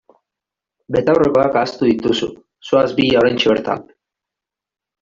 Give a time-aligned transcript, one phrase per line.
[0.95, 2.31] Betaurrekoak ahaztu dituzu,
[2.71, 3.87] zoaz bila oraintxe bertan!